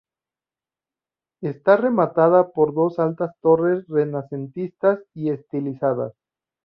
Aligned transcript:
Está 1.43 1.77
rematada 1.77 2.49
por 2.53 2.73
dos 2.73 2.97
altas 2.97 3.35
torres 3.39 3.85
renacentistas 3.87 4.99
y 5.13 5.29
estilizadas. 5.29 6.13